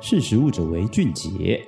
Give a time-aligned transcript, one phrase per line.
[0.00, 1.60] 识时务者为俊杰。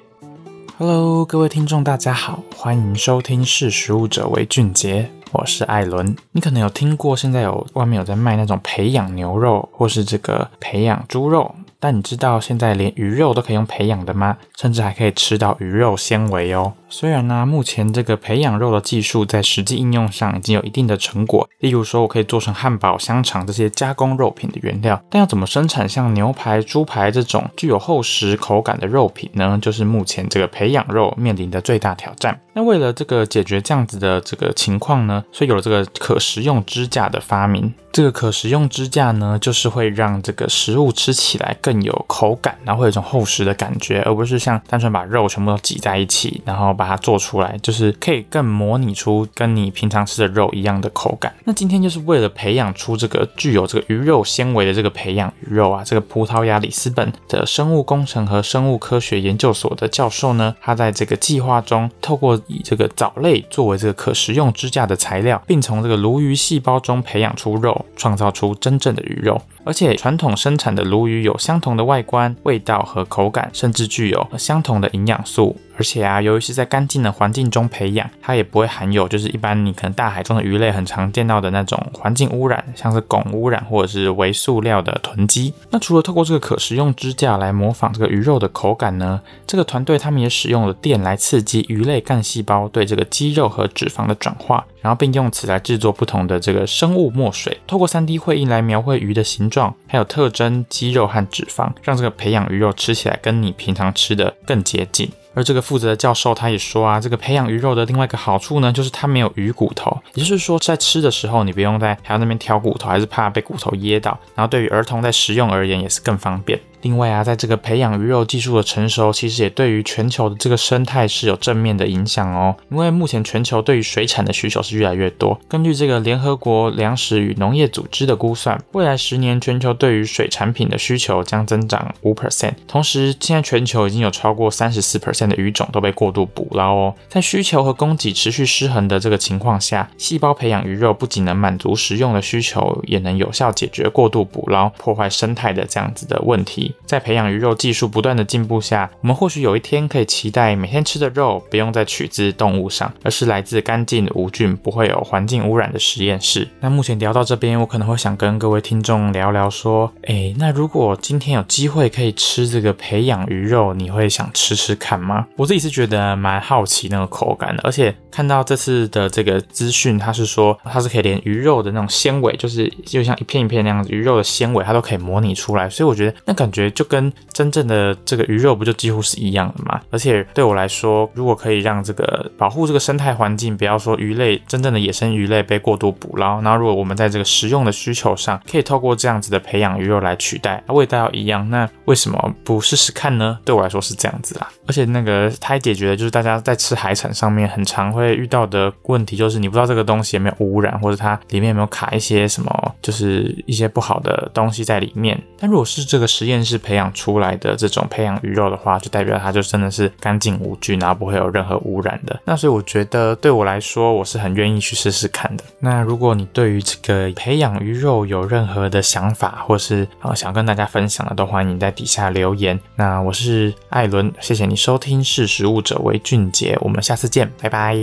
[0.79, 6.15] Hello，各位听众，大家好，欢迎收听《识时务者为俊杰》，我是艾伦。
[6.31, 11.53] 你可能有听过，现在有外面有在卖那种培养牛肉，或是这个培养猪肉。
[11.81, 14.37] 但你知道现在连鱼肉都可以用培养的吗？
[14.57, 16.73] 甚至还可以吃到鱼肉纤维哦。
[16.93, 25.01] 虽然呢，目前这个培养肉的技术在实际应用上已经有一定的成果，例如说我可以做成汉堡、香肠这些加工肉品的原料。
[25.09, 29.57] 但要怎么生产像牛排、猪排这种具有厚实口感的肉品呢？
[29.63, 32.39] 就是目前这个培养肉面临的最大挑战。
[32.53, 37.73] 那为了这个解决这样子的这个情况呢，所以有了这个可食用支架的发明。
[37.93, 51.31] 这个可食用支架呢，就是会让这个食物吃起来更有口感，然后会有一种厚实的感觉，而不是像单纯把肉全部都挤在一起，然后把它做出来，就是可以更模拟出跟你平常吃的肉一样的口感。
[51.45, 67.85] 那今天就是为了培养出这个具有这个鱼肉纤维的这个培养鱼肉啊，这个葡萄牙里斯本的生物工程和生物科学研究所的教授呢，他在这个计划中，透过以这个藻类作为这个可食用支架的材料，并从这个鲈鱼细胞中培养出肉。
[67.97, 75.55] 创造出真正的鱼肉，而且传统生产的鲈鱼有相同的外观、味道和口感，甚至具有相同的营养素。
[75.81, 85.55] 而且啊，由于是在干净的环境中培养，它也不会含有就是一般你可能大海中的鱼类很常见到的那种环境污染，像是汞污染或者是微塑料的囤积。
[85.71, 105.11] 那除了透过这个可食用支架来模仿这个鱼肉的口感呢，这个团队他们也使用了电来刺激鱼类干细胞对这个肌肉和脂肪的转化，然后并用此来制作不同的这个生物墨水，透过 3D 绘印来描绘鱼的形状，还有特征、肌肉和脂肪，让这个培养鱼肉吃起来跟你平常吃的更接近。
[105.35, 114.19] 而这个负责的教授他也说啊，这个培养鱼肉的另外一个好处呢，就是它没有鱼骨头，也就是说在吃的时候你不用在还要那边挑骨头，还是怕被骨头噎到。
[114.35, 116.59] 然后对于儿童在食用而言也是更方便。
[116.83, 122.57] 另外啊，在这个培养鱼肉技术的成熟，其实也对于全球的这个生态是有正面的影响哦。
[122.71, 125.39] 因为目前全球对于水产的需求是越来越多。
[125.49, 132.53] 根据这个联合国粮食与农业组织的估算，未来十年全球对于水产品的需求将增长五 percent。
[132.67, 136.95] 同时，现在全球已经有超过三十四 percent 的鱼种都被过度捕捞哦。
[137.09, 146.70] 在需求和供给持续失衡的这个情况下，细胞培养鱼肉不仅能满足食用的需求，也能有效解决过度捕捞破坏生态的这样子的问题。
[146.87, 156.49] 在培养鱼肉技术不断的进步下，我们或许有一天可以期待每天吃的肉不用再取自动物上，而是来自干净无菌、不会有环境污染的实验室。
[156.61, 165.27] 那目前聊到这边，我可能会想跟各位听众聊聊说，诶，那如果今天有机会可以吃这个培养鱼肉，你会想吃吃看吗？
[165.37, 176.60] 我自己是觉得蛮好奇那个口感的，而且看到这次的这个资讯，它是说它是可以连鱼肉的那种纤维，就是就像一片一片那样子，鱼肉的纤维它都可以模拟出来，所以我觉得那感觉。
[176.73, 179.81] 就跟真正的这个鱼肉不就几乎是一样的吗？
[179.91, 193.39] 而且对我来说，如果可以让这个保护这个生态环境，不要说鱼类真正的野生鱼类被过度捕捞，然后如果我们在这个食用的需求上，可以透过这样子的培养鱼肉来取代，味道要一样，那为什么不试试看呢？
[193.45, 194.51] 对我来说是这样子啦。
[194.67, 205.21] 而且那个它解决的就是大家在吃海产上面很常会遇到的问题，就是你不知道这个东西有没有污染，或者它里面有没有卡一些什么，就是一些不好的东西在里面。
[205.39, 206.50] 但如果是这个实验室。
[206.51, 212.21] 是培养出来的这种培养鱼肉的话，就代表它就真的是干净无菌，然后不会有任何污染的。
[212.25, 215.45] 那所以我觉得对我来说，我是很愿意去试试看的。
[215.61, 222.59] 那如果你对于这个培养鱼肉有任何的想法，或是啊想跟大家分享的，都欢迎在底下留言。
[222.75, 227.77] 那我是艾伦，谢谢你收听《识食物者为俊杰》，我们下次见，拜拜。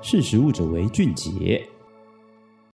[0.00, 1.77] 识时务者为俊杰。